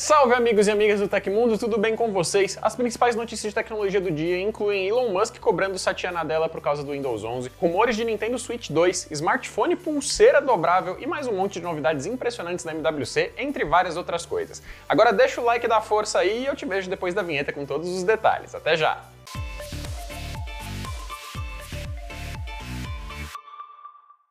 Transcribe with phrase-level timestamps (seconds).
[0.00, 2.56] Salve amigos e amigas do Tecmundo, tudo bem com vocês?
[2.62, 6.84] As principais notícias de tecnologia do dia incluem Elon Musk cobrando Satya Nadella por causa
[6.84, 11.54] do Windows 11, rumores de Nintendo Switch 2, smartphone pulseira dobrável e mais um monte
[11.54, 14.62] de novidades impressionantes da MWC, entre várias outras coisas.
[14.88, 17.66] Agora deixa o like da força aí e eu te vejo depois da vinheta com
[17.66, 18.54] todos os detalhes.
[18.54, 19.02] Até já!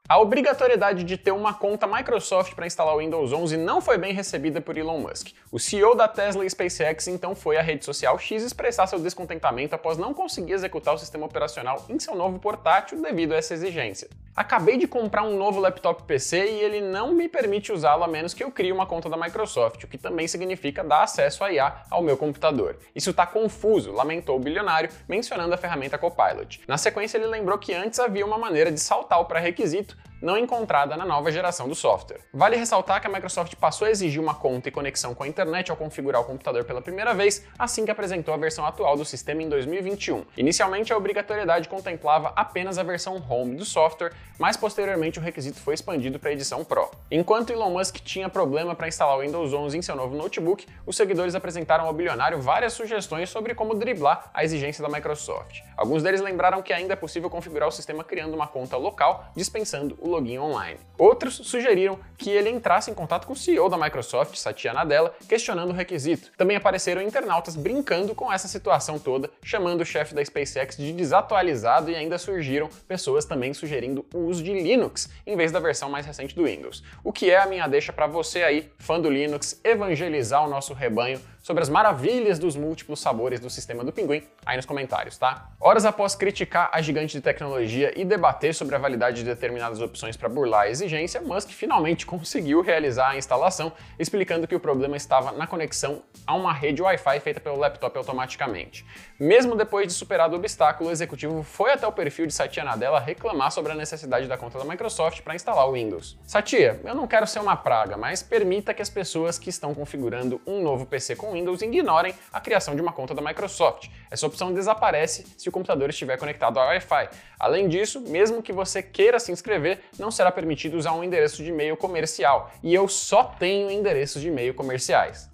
[0.10, 4.14] A obrigatoriedade de ter uma conta Microsoft para instalar o Windows 11 não foi bem
[4.14, 5.34] recebida por Elon Musk.
[5.52, 9.76] O CEO da Tesla e SpaceX então foi à rede social X expressar seu descontentamento
[9.76, 14.08] após não conseguir executar o sistema operacional em seu novo portátil devido a essa exigência.
[14.38, 18.36] Acabei de comprar um novo laptop PC e ele não me permite usá-lo a menos
[18.36, 21.82] que eu crie uma conta da Microsoft, o que também significa dar acesso a IA
[21.90, 22.78] ao meu computador.
[22.94, 26.62] Isso está confuso, lamentou o bilionário, mencionando a ferramenta Copilot.
[26.68, 30.98] Na sequência, ele lembrou que antes havia uma maneira de saltar o pré-requisito não encontrada
[30.98, 32.22] na nova geração do software.
[32.34, 35.70] Vale ressaltar que a Microsoft passou a exigir uma conta e conexão com a internet
[35.70, 39.44] ao configurar o computador pela primeira vez, assim que apresentou a versão atual do sistema
[39.44, 40.26] em 2021.
[40.38, 45.74] Inicialmente, a obrigatoriedade contemplava apenas a versão Home do software, mas posteriormente o requisito foi
[45.74, 46.90] expandido para a edição Pro.
[47.12, 50.96] Enquanto Elon Musk tinha problema para instalar o Windows 11 em seu novo notebook, os
[50.96, 55.62] seguidores apresentaram ao bilionário várias sugestões sobre como driblar a exigência da Microsoft.
[55.76, 59.98] Alguns deles lembraram que ainda é possível configurar o sistema criando uma conta local, dispensando
[60.08, 60.80] login online.
[60.98, 65.70] Outros sugeriram que ele entrasse em contato com o CEO da Microsoft, Satya Nadella, questionando
[65.70, 66.32] o requisito.
[66.36, 71.92] Também apareceram internautas brincando com essa situação toda, chamando o chefe da SpaceX de desatualizado
[71.92, 76.06] e ainda surgiram pessoas também sugerindo o uso de Linux em vez da versão mais
[76.06, 76.84] recente do Windows.
[77.04, 80.74] O que é a minha deixa para você aí, fã do Linux, evangelizar o nosso
[80.74, 85.50] rebanho sobre as maravilhas dos múltiplos sabores do sistema do Pinguim aí nos comentários, tá?
[85.62, 90.18] Horas após criticar a gigante de tecnologia e debater sobre a validade de determinadas opções
[90.18, 95.32] para burlar a exigência, Musk finalmente conseguiu realizar a instalação, explicando que o problema estava
[95.32, 98.86] na conexão a uma rede Wi-Fi feita pelo laptop automaticamente.
[99.20, 103.00] Mesmo depois de superado o obstáculo, o executivo foi até o perfil de Satya Nadella
[103.00, 106.20] reclamar sobre a necessidade da conta da Microsoft para instalar o Windows.
[106.24, 110.40] Satya, eu não quero ser uma praga, mas permita que as pessoas que estão configurando
[110.46, 113.90] um novo PC com Windows ignorem a criação de uma conta da Microsoft.
[114.12, 117.10] Essa opção desaparece se o computador estiver conectado ao Wi-Fi.
[117.40, 121.50] Além disso, mesmo que você queira se inscrever, não será permitido usar um endereço de
[121.50, 122.52] e-mail comercial.
[122.62, 125.28] E eu só tenho endereços de e-mail comerciais.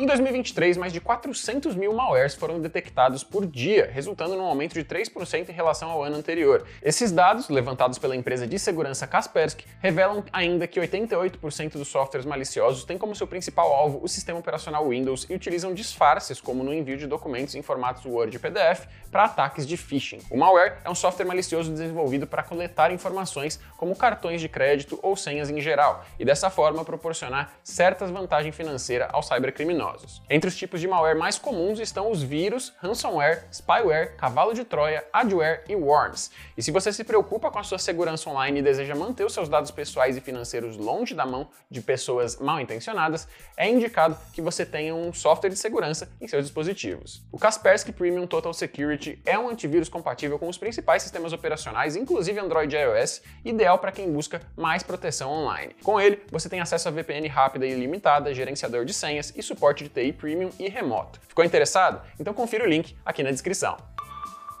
[0.00, 4.84] Em 2023, mais de 400 mil malwares foram detectados por dia, resultando num aumento de
[4.84, 6.64] 3% em relação ao ano anterior.
[6.80, 12.84] Esses dados, levantados pela empresa de segurança Kaspersky, revelam ainda que 88% dos softwares maliciosos
[12.84, 16.96] têm como seu principal alvo o sistema operacional Windows e utilizam disfarces, como no envio
[16.96, 20.20] de documentos em formatos Word e PDF, para ataques de phishing.
[20.30, 25.16] O malware é um software malicioso desenvolvido para coletar informações como cartões de crédito ou
[25.16, 30.22] senhas em geral, e dessa forma proporcionar certas vantagens financeiras aos cybercriminosos criminosos.
[30.28, 35.04] Entre os tipos de malware mais comuns estão os vírus, ransomware, spyware, cavalo de Troia,
[35.12, 36.30] adware e worms.
[36.56, 39.48] E se você se preocupa com a sua segurança online e deseja manter os seus
[39.48, 43.26] dados pessoais e financeiros longe da mão de pessoas mal intencionadas,
[43.56, 47.22] é indicado que você tenha um software de segurança em seus dispositivos.
[47.32, 52.38] O Kaspersky Premium Total Security é um antivírus compatível com os principais sistemas operacionais, inclusive
[52.38, 55.74] Android e iOS, ideal para quem busca mais proteção online.
[55.82, 59.77] Com ele, você tem acesso a VPN rápida e ilimitada, gerenciador de senhas e suporte
[59.78, 61.20] suporte de TI Premium e remoto.
[61.28, 62.02] Ficou interessado?
[62.18, 63.76] Então confira o link aqui na descrição.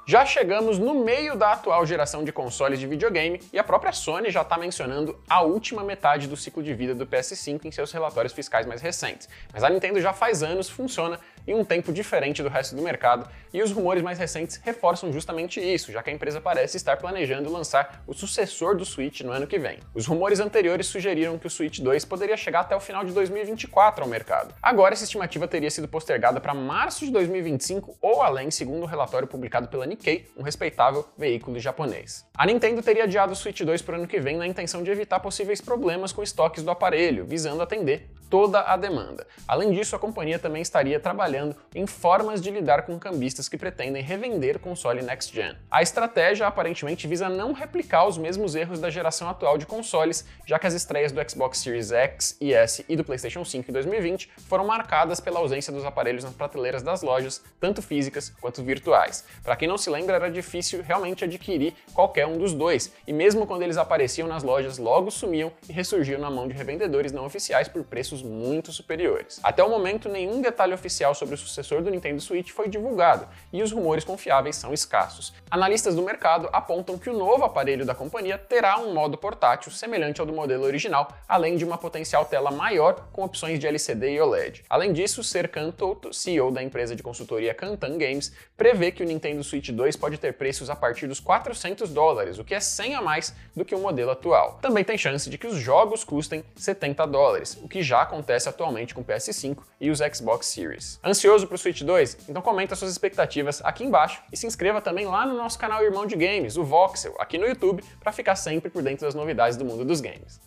[0.06, 4.30] Já chegamos no meio da atual geração de consoles de videogame e a própria Sony
[4.30, 8.32] já está mencionando a última metade do ciclo de vida do PS5 em seus relatórios
[8.32, 9.28] fiscais mais recentes.
[9.52, 13.28] Mas a Nintendo já faz anos funciona em um tempo diferente do resto do mercado,
[13.52, 17.50] e os rumores mais recentes reforçam justamente isso, já que a empresa parece estar planejando
[17.50, 19.78] lançar o sucessor do Switch no ano que vem.
[19.94, 24.04] Os rumores anteriores sugeriram que o Switch 2 poderia chegar até o final de 2024
[24.04, 24.54] ao mercado.
[24.62, 29.26] Agora, essa estimativa teria sido postergada para março de 2025 ou além, segundo o relatório
[29.26, 32.26] publicado pela Nikkei, um respeitável veículo japonês.
[32.36, 34.90] A Nintendo teria adiado o Switch 2 para o ano que vem na intenção de
[34.90, 39.26] evitar possíveis problemas com estoques do aparelho, visando atender toda a demanda.
[39.46, 41.37] Além disso, a companhia também estaria trabalhando
[41.74, 45.56] em formas de lidar com cambistas que pretendem revender console next gen.
[45.70, 50.58] A estratégia aparentemente visa não replicar os mesmos erros da geração atual de consoles, já
[50.58, 54.30] que as estreias do Xbox Series X e S e do PlayStation 5 em 2020
[54.48, 59.24] foram marcadas pela ausência dos aparelhos nas prateleiras das lojas, tanto físicas quanto virtuais.
[59.42, 63.46] Para quem não se lembra, era difícil realmente adquirir qualquer um dos dois, e mesmo
[63.46, 67.68] quando eles apareciam nas lojas, logo sumiam e ressurgiam na mão de revendedores não oficiais
[67.68, 69.40] por preços muito superiores.
[69.42, 73.28] Até o momento, nenhum detalhe oficial sobre sobre o sucessor do Nintendo Switch foi divulgado,
[73.52, 75.34] e os rumores confiáveis são escassos.
[75.50, 80.20] Analistas do mercado apontam que o novo aparelho da companhia terá um modo portátil semelhante
[80.20, 84.20] ao do modelo original, além de uma potencial tela maior com opções de LCD e
[84.20, 84.64] OLED.
[84.70, 89.44] Além disso, Serkan Toto, CEO da empresa de consultoria Kantan Games, prevê que o Nintendo
[89.44, 93.02] Switch 2 pode ter preços a partir dos 400 dólares, o que é 100 a
[93.02, 94.58] mais do que o modelo atual.
[94.62, 98.94] Também tem chance de que os jogos custem 70 dólares, o que já acontece atualmente
[98.94, 100.98] com o PS5 e os Xbox Series.
[101.08, 102.18] Ansioso para o Switch 2?
[102.28, 106.04] Então comenta suas expectativas aqui embaixo e se inscreva também lá no nosso canal Irmão
[106.04, 109.64] de Games, o Voxel, aqui no YouTube, para ficar sempre por dentro das novidades do
[109.64, 110.38] mundo dos games.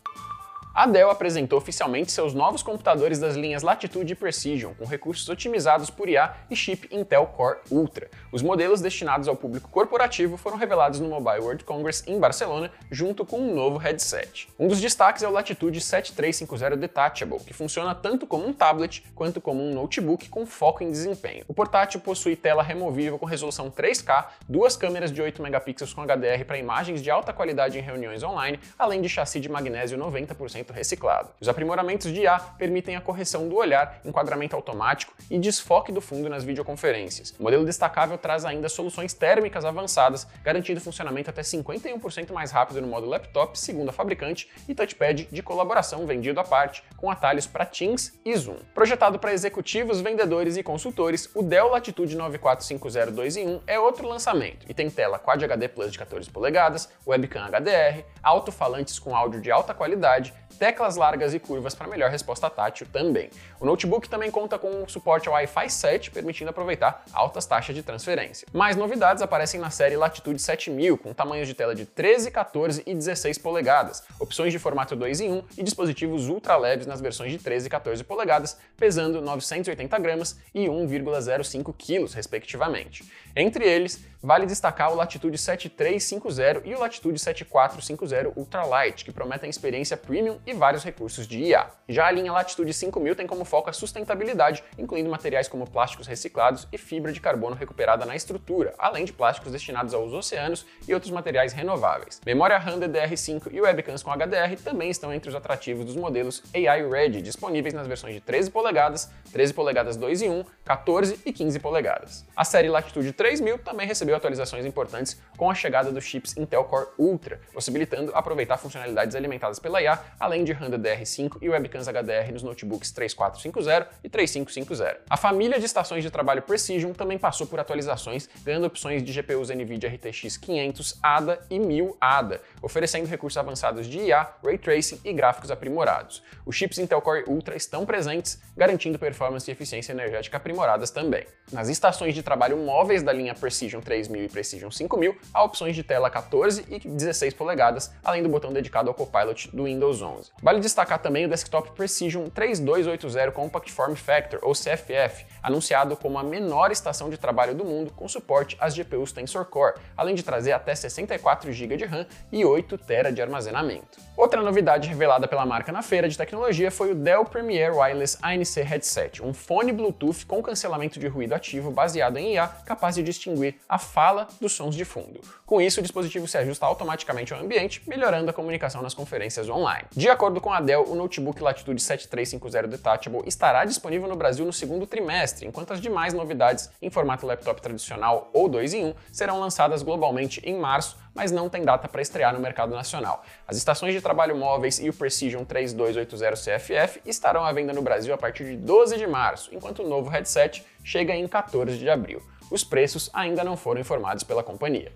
[0.73, 5.89] A Dell apresentou oficialmente seus novos computadores das linhas Latitude e Precision, com recursos otimizados
[5.89, 8.09] por IA e chip Intel Core Ultra.
[8.31, 13.25] Os modelos destinados ao público corporativo foram revelados no Mobile World Congress em Barcelona, junto
[13.25, 14.47] com um novo headset.
[14.57, 19.41] Um dos destaques é o Latitude 7350 Detachable, que funciona tanto como um tablet quanto
[19.41, 21.43] como um notebook com foco em desempenho.
[21.49, 26.45] O portátil possui tela removível com resolução 3K, duas câmeras de 8 megapixels com HDR
[26.47, 30.71] para imagens de alta qualidade em reuniões online, além de chassi de magnésio 90% 100%
[30.71, 31.29] reciclado.
[31.39, 36.29] Os aprimoramentos de IA permitem a correção do olhar, enquadramento automático e desfoque do fundo
[36.29, 37.33] nas videoconferências.
[37.39, 42.87] O modelo destacável traz ainda soluções térmicas avançadas, garantindo funcionamento até 51% mais rápido no
[42.87, 47.65] modo laptop, segundo a fabricante, e touchpad de colaboração vendido à parte, com atalhos para
[47.65, 48.57] Teams e Zoom.
[48.73, 54.07] Projetado para executivos, vendedores e consultores, o Dell Latitude 9450 2 em 1 é outro
[54.07, 59.41] lançamento e tem tela Quad HD Plus de 14 polegadas, webcam HDR, alto-falantes com áudio
[59.41, 63.29] de alta qualidade, teclas largas e curvas para melhor resposta tátil também.
[63.59, 68.47] O notebook também conta com suporte ao Wi-Fi 7, permitindo aproveitar altas taxas de transferência.
[68.53, 72.93] Mais novidades aparecem na série Latitude 7000, com tamanhos de tela de 13, 14 e
[72.93, 77.37] 16 polegadas, opções de formato 2 em 1 e dispositivos ultra leves nas versões de
[77.37, 83.03] 13 e 14 polegadas, pesando 980 gramas e 1,05 kg, respectivamente.
[83.35, 89.97] Entre eles, vale destacar o Latitude 7350 e o Latitude 7450 Ultralight, que prometem experiência
[89.97, 91.67] premium e vários recursos de IA.
[91.89, 96.67] Já a linha Latitude 5000 tem como foco a sustentabilidade, incluindo materiais como plásticos reciclados
[96.71, 101.11] e fibra de carbono recuperada na estrutura, além de plásticos destinados aos oceanos e outros
[101.11, 102.21] materiais renováveis.
[102.25, 106.87] Memória RAM DDR5 e webcams com HDR também estão entre os atrativos dos modelos AI
[106.87, 111.59] Ready, disponíveis nas versões de 13 polegadas, 13 polegadas 2 em 1, 14 e 15
[111.59, 112.25] polegadas.
[112.35, 116.87] A série Latitude 3000 também recebeu atualizações importantes com a chegada dos chips Intel Core
[116.97, 122.43] Ultra, possibilitando aproveitar funcionalidades alimentadas pela IA, além de RAM DDR5 e webcams HDR nos
[122.43, 125.01] notebooks 3450 e 3550.
[125.09, 129.49] A família de estações de trabalho Precision também passou por atualizações, ganhando opções de GPUs
[129.49, 135.13] NVIDIA RTX 500 ADA e 1000 ADA, oferecendo recursos avançados de IA, Ray Tracing e
[135.13, 136.23] gráficos aprimorados.
[136.45, 141.25] Os chips Intel Core Ultra estão presentes, garantindo performance e eficiência energética aprimoradas também.
[141.51, 145.83] Nas estações de trabalho móveis da linha Precision 3000 e Precision 5000, há opções de
[145.83, 150.31] tela 14 e 16 polegadas, além do botão dedicado ao Copilot do Windows 11.
[150.41, 156.23] Vale destacar também o desktop Precision 3280 Compact Form Factor, ou CFF, anunciado como a
[156.23, 160.51] menor estação de trabalho do mundo com suporte às GPUs Tensor Core, além de trazer
[160.51, 163.99] até 64 GB de RAM e 8 TB de armazenamento.
[164.15, 168.57] Outra novidade revelada pela marca na feira de tecnologia foi o Dell Premier Wireless ANC
[168.57, 173.55] Headset, um fone Bluetooth com cancelamento de ruído ativo baseado em IA capaz de distinguir
[173.67, 175.19] a fala dos sons de fundo.
[175.45, 179.85] Com isso, o dispositivo se ajusta automaticamente ao ambiente, melhorando a comunicação nas conferências online.
[179.91, 184.53] De acordo com a Dell, o notebook Latitude 7350 Detachable estará disponível no Brasil no
[184.53, 189.39] segundo trimestre, enquanto as demais novidades em formato laptop tradicional ou 2 em 1 serão
[189.41, 193.23] lançadas globalmente em março, mas não tem data para estrear no mercado nacional.
[193.45, 198.13] As estações de trabalho móveis e o Precision 3280 CFF estarão à venda no Brasil
[198.13, 202.21] a partir de 12 de março, enquanto o novo headset chega em 14 de abril.
[202.51, 204.91] Os preços ainda não foram informados pela companhia.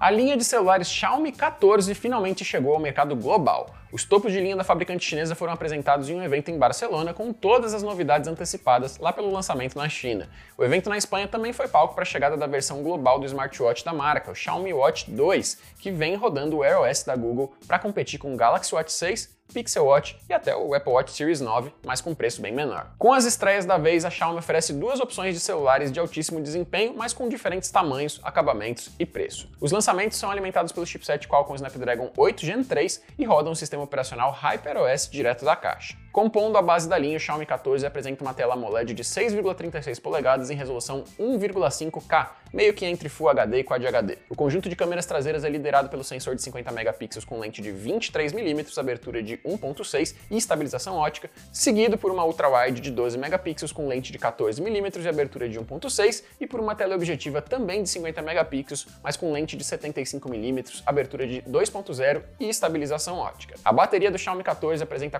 [0.00, 3.72] A linha de celulares Xiaomi 14 finalmente chegou ao mercado global.
[3.92, 7.32] Os topos de linha da fabricante chinesa foram apresentados em um evento em Barcelona com
[7.32, 10.28] todas as novidades antecipadas lá pelo lançamento na China.
[10.58, 13.84] O evento na Espanha também foi palco para a chegada da versão global do smartwatch
[13.84, 17.78] da marca, o Xiaomi Watch 2, que vem rodando o Wear OS da Google para
[17.78, 21.72] competir com o Galaxy Watch 6 Pixel Watch e até o Apple Watch Series 9,
[21.86, 22.90] mas com preço bem menor.
[22.98, 26.94] Com as estreias da vez, a Xiaomi oferece duas opções de celulares de altíssimo desempenho,
[26.96, 29.48] mas com diferentes tamanhos, acabamentos e preço.
[29.60, 33.84] Os lançamentos são alimentados pelo chipset Qualcomm Snapdragon 8 Gen 3 e rodam o sistema
[33.84, 36.03] operacional HyperOS direto da caixa.
[36.14, 40.48] Compondo a base da linha, o Xiaomi 14 apresenta uma tela AMOLED de 6,36 polegadas
[40.48, 44.18] em resolução 1,5K, meio que entre Full HD e Quad HD.
[44.30, 47.70] O conjunto de câmeras traseiras é liderado pelo sensor de 50 megapixels com lente de
[47.72, 53.88] 23mm, abertura de 1.6 e estabilização ótica, seguido por uma ultra-wide de 12 megapixels com
[53.88, 58.86] lente de 14mm e abertura de 1.6 e por uma teleobjetiva também de 50 megapixels,
[59.02, 63.56] mas com lente de 75mm, abertura de 2.0 e estabilização ótica.
[63.64, 65.18] A bateria do Xiaomi 14 apresenta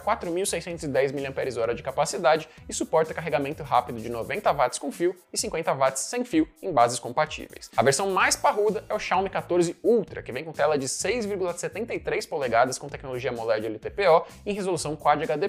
[0.89, 5.73] 4.610 mAh de capacidade e suporta carregamento rápido de 90 watts com fio e 50
[5.75, 7.71] watts sem fio em bases compatíveis.
[7.77, 12.29] A versão mais parruda é o Xiaomi 14 Ultra, que vem com tela de 6,73
[12.29, 15.49] polegadas com tecnologia AMOLED LTPO em resolução Quad HD+,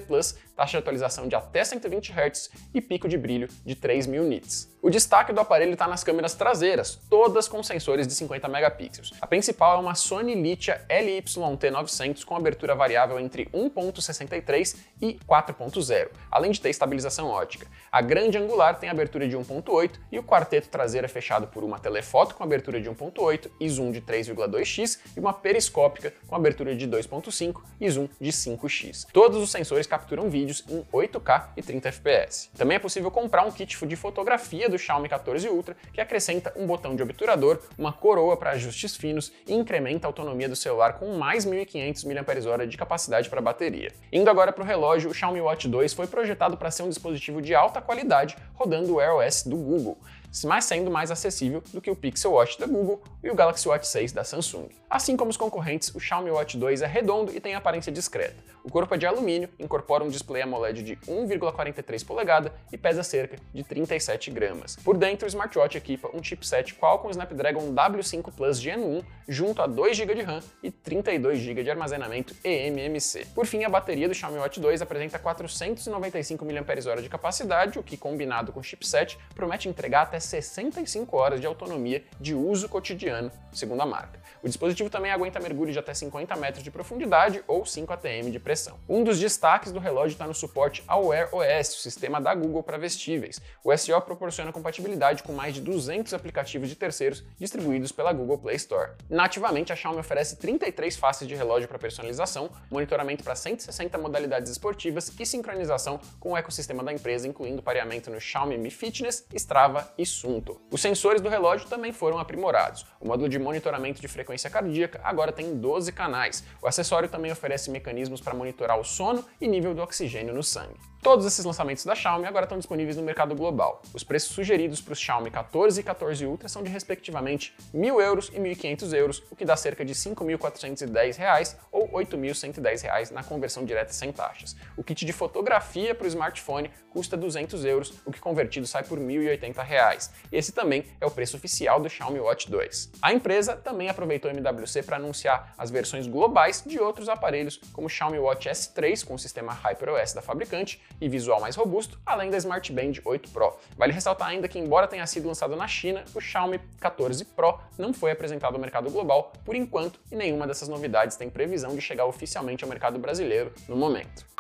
[0.55, 4.75] taxa de atualização de até 120 Hz e pico de brilho de 3.000 nits.
[4.85, 9.13] O destaque do aparelho está nas câmeras traseiras, todas com sensores de 50 megapixels.
[9.19, 16.51] A principal é uma Sony Litia LYT900 com abertura variável entre 1.63 e 4.0, além
[16.51, 17.65] de ter estabilização ótica.
[17.91, 21.79] A grande angular tem abertura de 1.8 e o quarteto traseiro é fechado por uma
[21.79, 26.87] telefoto com abertura de 1.8 e zoom de 3,2x e uma periscópica com abertura de
[26.87, 29.07] 2.5 e zoom de 5x.
[29.11, 32.51] Todos os sensores capturam vídeos em 8K e 30 fps.
[32.55, 36.65] Também é possível comprar um kit de fotografia do Xiaomi 14 Ultra que acrescenta um
[36.65, 41.17] botão de obturador, uma coroa para ajustes finos e incrementa a autonomia do celular com
[41.17, 43.91] mais 1500 mAh de capacidade para bateria.
[44.12, 47.41] Indo agora para o relógio, o Xiaomi Watch 2 foi projetado para ser um dispositivo
[47.41, 49.98] de alta qualidade rodando o Wear OS do Google
[50.43, 53.87] mas sendo mais acessível do que o Pixel Watch da Google e o Galaxy Watch
[53.87, 54.69] 6 da Samsung.
[54.89, 58.35] Assim como os concorrentes, o Xiaomi Watch 2 é redondo e tem aparência discreta.
[58.63, 63.37] O corpo é de alumínio, incorpora um display AMOLED de 1,43 polegada e pesa cerca
[63.53, 64.75] de 37 gramas.
[64.77, 69.67] Por dentro, o smartwatch equipa um chipset Qualcomm Snapdragon W5 Plus Gen 1 junto a
[69.67, 73.27] 2 GB de RAM e 32 GB de armazenamento eMMC.
[73.35, 77.97] Por fim, a bateria do Xiaomi Watch 2 apresenta 495 mAh de capacidade, o que
[77.97, 83.82] combinado com o chipset promete entregar até 65 horas de autonomia de uso cotidiano, segundo
[83.82, 84.20] a marca.
[84.44, 88.39] O dispositivo também aguenta mergulho de até 50 metros de profundidade ou 5 atm de
[88.39, 88.77] pressão.
[88.88, 92.62] Um dos destaques do relógio está no suporte ao Wear OS, o sistema da Google
[92.62, 93.41] para vestíveis.
[93.63, 98.55] O SO proporciona compatibilidade com mais de 200 aplicativos de terceiros distribuídos pela Google Play
[98.58, 98.91] Store.
[99.10, 105.12] Nativamente, a Xiaomi oferece 33 faces de relógio para personalização, monitoramento para 160 modalidades esportivas
[105.20, 110.05] e sincronização com o ecossistema da empresa, incluindo pareamento no Xiaomi Mi Fitness, Strava e
[110.15, 110.62] Sunto.
[110.72, 112.86] Os sensores do relógio também foram aprimorados.
[113.01, 116.43] O módulo de monitoramento de frequência cardíaca, agora tem 12 canais.
[116.62, 120.79] O acessório também oferece mecanismos para monitorar o sono e nível do oxigênio no sangue.
[121.05, 123.79] Todos esses lançamentos da Xiaomi agora estão disponíveis no mercado global.
[123.93, 128.31] Os preços sugeridos para os Xiaomi 14 e 14 Ultra são de respectivamente 1.000 euros
[128.33, 133.63] e 1.500 euros, o que dá cerca de 5.410 reais ou 8.110 reais na conversão
[133.63, 134.55] direta sem taxas.
[134.75, 138.97] O kit de fotografia para o smartphone custa 200 euros, o que convertido sai por
[138.97, 140.12] 1.080 reais.
[140.31, 142.93] Esse também é o preço oficial do Xiaomi Watch 2.
[143.00, 147.85] A empresa também aproveitou o MWC para anunciar as versões globais de outros aparelhos, como
[147.85, 152.29] o Xiaomi Watch S3 com o sistema HyperOS da fabricante e visual mais robusto, além
[152.29, 153.53] da Smart Band 8 Pro.
[153.77, 157.93] Vale ressaltar ainda que, embora tenha sido lançado na China, o Xiaomi 14 Pro não
[157.93, 162.05] foi apresentado ao mercado global por enquanto e nenhuma dessas novidades tem previsão de chegar
[162.05, 164.34] oficialmente ao mercado brasileiro no momento.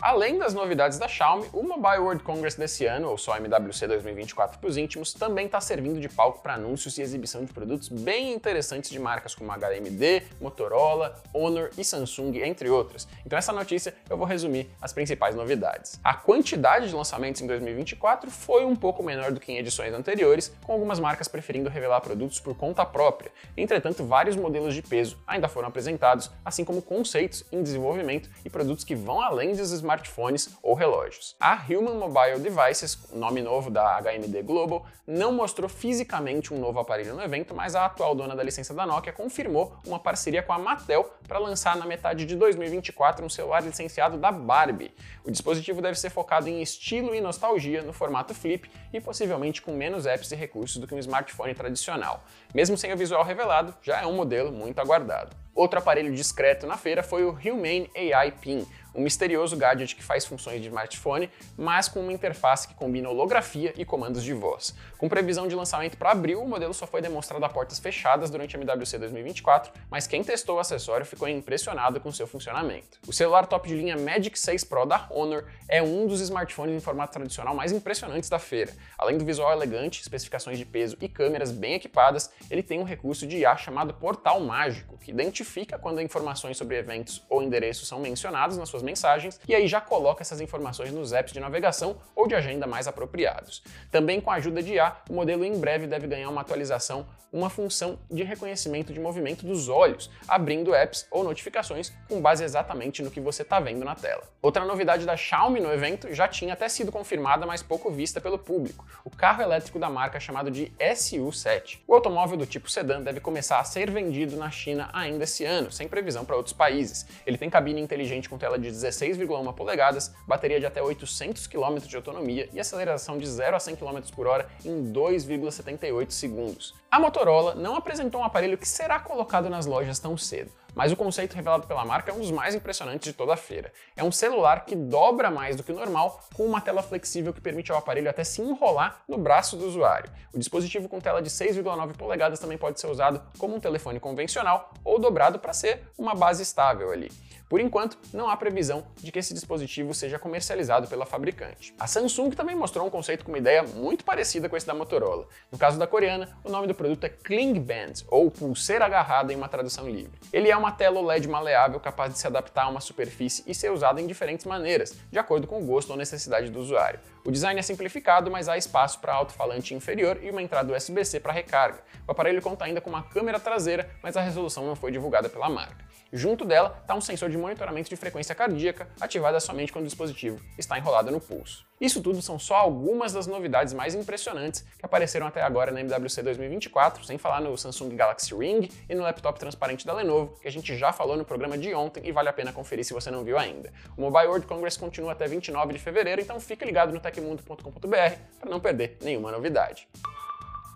[0.00, 4.60] Além das novidades da Xiaomi, o Mobile World Congress desse ano, ou só MWC 2024
[4.60, 8.32] para os íntimos, também está servindo de palco para anúncios e exibição de produtos bem
[8.32, 13.08] interessantes de marcas como HMD, Motorola, Honor e Samsung, entre outras.
[13.26, 15.98] Então essa notícia eu vou resumir as principais novidades.
[16.04, 20.54] A quantidade de lançamentos em 2024 foi um pouco menor do que em edições anteriores,
[20.62, 23.32] com algumas marcas preferindo revelar produtos por conta própria.
[23.56, 28.84] Entretanto, vários modelos de peso ainda foram apresentados, assim como conceitos em desenvolvimento e produtos
[28.84, 31.34] que vão além dos smartphones ou relógios.
[31.40, 37.14] A Human Mobile Devices, nome novo da HMD Global, não mostrou fisicamente um novo aparelho
[37.14, 40.58] no evento, mas a atual dona da licença da Nokia confirmou uma parceria com a
[40.58, 44.94] Mattel para lançar na metade de 2024 um celular licenciado da Barbie.
[45.24, 49.72] O dispositivo deve ser focado em estilo e nostalgia no formato flip e possivelmente com
[49.72, 52.22] menos apps e recursos do que um smartphone tradicional.
[52.54, 55.34] Mesmo sem o visual revelado, já é um modelo muito aguardado.
[55.58, 60.24] Outro aparelho discreto na feira foi o Humane AI Pin, um misterioso gadget que faz
[60.24, 64.72] funções de smartphone, mas com uma interface que combina holografia e comandos de voz.
[64.96, 68.56] Com previsão de lançamento para abril, o modelo só foi demonstrado a portas fechadas durante
[68.56, 72.98] a MWC 2024, mas quem testou o acessório ficou impressionado com seu funcionamento.
[73.06, 76.80] O celular top de linha Magic 6 Pro da Honor é um dos smartphones em
[76.80, 78.72] formato tradicional mais impressionantes da feira.
[78.96, 83.26] Além do visual elegante, especificações de peso e câmeras bem equipadas, ele tem um recurso
[83.26, 87.98] de IA chamado Portal Mágico, que identifica notifica quando informações sobre eventos ou endereços são
[87.98, 92.28] mencionados nas suas mensagens e aí já coloca essas informações nos apps de navegação ou
[92.28, 93.62] de agenda mais apropriados.
[93.90, 97.50] Também com a ajuda de IA, o modelo em breve deve ganhar uma atualização, uma
[97.50, 103.10] função de reconhecimento de movimento dos olhos, abrindo apps ou notificações com base exatamente no
[103.10, 104.22] que você está vendo na tela.
[104.40, 108.38] Outra novidade da Xiaomi no evento já tinha até sido confirmada, mas pouco vista pelo
[108.38, 108.86] público.
[109.04, 111.80] O carro elétrico da marca chamado de SU7.
[111.86, 115.70] O automóvel do tipo sedã deve começar a ser vendido na China ainda esse ano,
[115.70, 117.06] sem previsão para outros países.
[117.24, 121.94] Ele tem cabine inteligente com tela de 16,1 polegadas, bateria de até 800 km de
[121.94, 126.74] autonomia e aceleração de 0 a 100 km por hora em 2,78 segundos.
[126.90, 130.96] A Motorola não apresentou um aparelho que será colocado nas lojas tão cedo, mas o
[130.96, 133.72] conceito revelado pela marca é um dos mais impressionantes de toda a feira.
[133.96, 137.40] É um celular que dobra mais do que o normal, com uma tela flexível que
[137.40, 140.10] permite ao aparelho até se enrolar no braço do usuário.
[140.32, 144.72] O dispositivo com tela de 6,9 polegadas também pode ser usado como um telefone convencional
[144.84, 147.10] ou dobrado para ser uma base estável ali.
[147.48, 151.74] Por enquanto, não há previsão de que esse dispositivo seja comercializado pela fabricante.
[151.78, 155.26] A Samsung também mostrou um conceito com uma ideia muito parecida com esse da Motorola.
[155.50, 159.36] No caso da coreana, o nome do produto é Cling Band, ou pulseira agarrada em
[159.36, 160.18] uma tradução livre.
[160.30, 163.72] Ele é uma tela OLED maleável capaz de se adaptar a uma superfície e ser
[163.72, 167.00] usada em diferentes maneiras, de acordo com o gosto ou necessidade do usuário.
[167.28, 171.30] O design é simplificado, mas há espaço para alto-falante inferior e uma entrada USB-C para
[171.30, 171.80] recarga.
[172.06, 175.50] O aparelho conta ainda com uma câmera traseira, mas a resolução não foi divulgada pela
[175.50, 175.84] marca.
[176.10, 180.40] Junto dela está um sensor de monitoramento de frequência cardíaca, ativada somente quando o dispositivo
[180.56, 181.68] está enrolado no pulso.
[181.78, 186.22] Isso tudo são só algumas das novidades mais impressionantes que apareceram até agora na MWC
[186.22, 190.50] 2024, sem falar no Samsung Galaxy Ring e no laptop transparente da Lenovo, que a
[190.50, 193.22] gente já falou no programa de ontem e vale a pena conferir se você não
[193.22, 193.70] viu ainda.
[193.96, 198.50] O Mobile World Congress continua até 29 de fevereiro, então fique ligado no tecmundo.com.br para
[198.50, 199.88] não perder nenhuma novidade.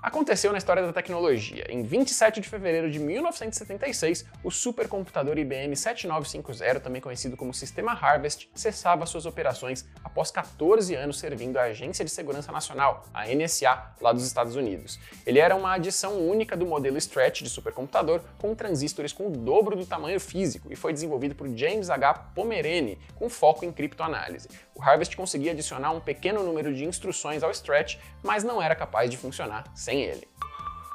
[0.02, 1.64] Aconteceu na história da tecnologia.
[1.68, 8.50] Em 27 de fevereiro de 1976, o supercomputador IBM 7950, também conhecido como Sistema Harvest,
[8.52, 14.12] cessava suas operações após 14 anos servindo a Agência de Segurança Nacional, a NSA, lá
[14.12, 14.98] dos Estados Unidos.
[15.24, 19.76] Ele era uma adição única do modelo Stretch de supercomputador, com transistores com o dobro
[19.76, 22.14] do tamanho físico, e foi desenvolvido por James H.
[22.34, 24.48] Pomerene, com foco em criptoanálise.
[24.74, 29.08] O Harvest conseguia adicionar um pequeno número de instruções ao Stretch, mas não era capaz
[29.08, 30.26] de funcionar sem sem ele.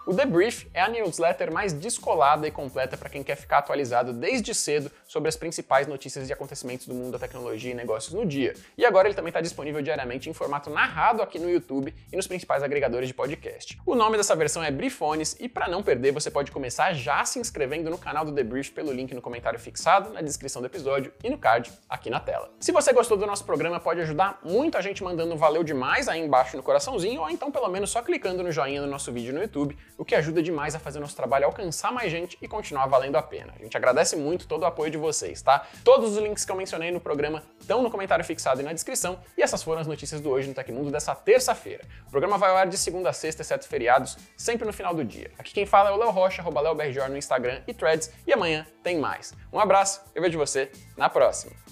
[0.07, 4.13] O The Brief é a newsletter mais descolada e completa para quem quer ficar atualizado
[4.13, 8.25] desde cedo sobre as principais notícias e acontecimentos do mundo da tecnologia e negócios no
[8.25, 8.53] dia.
[8.77, 12.25] E agora ele também está disponível diariamente em formato narrado aqui no YouTube e nos
[12.25, 13.77] principais agregadores de podcast.
[13.85, 17.37] O nome dessa versão é Briefones e para não perder você pode começar já se
[17.37, 21.11] inscrevendo no canal do The Brief pelo link no comentário fixado, na descrição do episódio
[21.21, 22.49] e no card aqui na tela.
[22.61, 26.21] Se você gostou do nosso programa, pode ajudar muito a gente mandando valeu demais aí
[26.21, 29.41] embaixo no coraçãozinho ou então pelo menos só clicando no joinha no nosso vídeo no
[29.41, 33.15] YouTube o que ajuda demais a fazer nosso trabalho alcançar mais gente e continuar valendo
[33.15, 33.53] a pena.
[33.57, 35.65] A gente agradece muito todo o apoio de vocês, tá?
[35.83, 39.19] Todos os links que eu mencionei no programa estão no comentário fixado e na descrição,
[39.37, 41.83] e essas foram as notícias do Hoje no Tecmundo dessa terça-feira.
[42.07, 45.03] O programa vai ao ar de segunda a sexta, exceto feriados, sempre no final do
[45.03, 45.31] dia.
[45.37, 46.61] Aqui quem fala é o Léo Rocha, arroba
[47.09, 49.33] no Instagram e Threads, e amanhã tem mais.
[49.51, 51.66] Um abraço, eu vejo você na próxima.